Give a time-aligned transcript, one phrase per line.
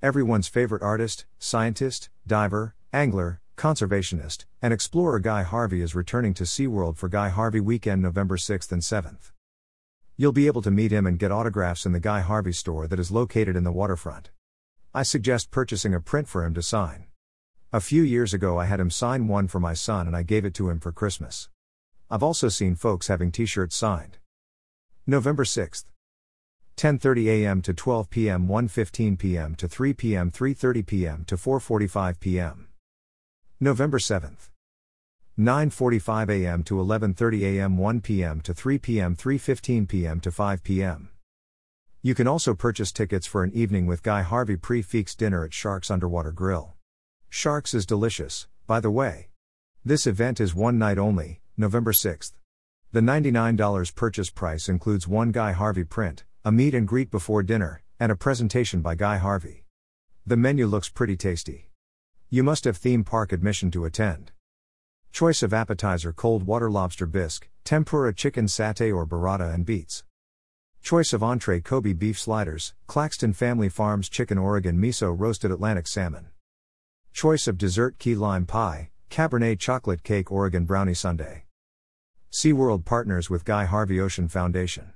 [0.00, 6.96] Everyone's favorite artist, scientist, diver, angler, conservationist, and explorer Guy Harvey is returning to SeaWorld
[6.96, 9.32] for Guy Harvey Weekend November 6th and 7th.
[10.16, 13.00] You'll be able to meet him and get autographs in the Guy Harvey store that
[13.00, 14.30] is located in the waterfront.
[14.94, 17.06] I suggest purchasing a print for him to sign.
[17.72, 20.44] A few years ago, I had him sign one for my son and I gave
[20.44, 21.48] it to him for Christmas.
[22.08, 24.18] I've also seen folks having t shirts signed.
[25.08, 25.86] November 6th.
[26.78, 27.60] 10:30 a.m.
[27.60, 28.46] to 12 p.m.
[28.46, 29.56] 1:15 p.m.
[29.56, 30.30] to 3 p.m.
[30.30, 31.24] 3:30 p.m.
[31.26, 32.68] to 4:45 p.m.
[33.58, 34.50] November 7th.
[35.36, 36.62] 9:45 a.m.
[36.62, 37.78] to 11:30 a.m.
[37.78, 38.40] 1 p.m.
[38.42, 39.16] to 3 p.m.
[39.16, 40.20] 3:15 p.m.
[40.20, 41.10] to 5 p.m.
[42.00, 44.82] You can also purchase tickets for an evening with Guy Harvey prix
[45.16, 46.76] dinner at Sharks Underwater Grill.
[47.28, 49.30] Sharks is delicious, by the way.
[49.84, 52.34] This event is one night only, November 6th.
[52.92, 57.82] The $99 purchase price includes one Guy Harvey print, a meet and greet before dinner,
[57.98, 59.64] and a presentation by Guy Harvey.
[60.24, 61.70] The menu looks pretty tasty.
[62.30, 64.30] You must have theme park admission to attend.
[65.10, 70.04] Choice of appetizer cold water lobster bisque, tempura chicken satay or burrata and beets.
[70.80, 76.28] Choice of entree Kobe beef sliders, Claxton Family Farms chicken Oregon miso roasted Atlantic salmon.
[77.12, 81.42] Choice of dessert key lime pie, Cabernet chocolate cake Oregon brownie sundae.
[82.30, 84.92] SeaWorld partners with Guy Harvey Ocean Foundation.